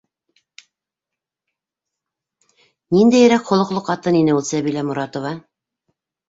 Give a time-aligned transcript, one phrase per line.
[2.97, 5.37] Ниндәйерәк холоҡло ҡатын ине ул Сәбилә Моратова?